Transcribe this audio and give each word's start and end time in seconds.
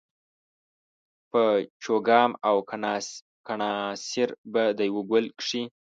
په 1.31 1.41
چوګام 1.83 2.31
او 2.47 2.55
کڼاسېر 3.47 4.29
په 4.53 4.61
دېوه 4.77 5.01
ګل 5.11 5.25
کښي 5.39 5.63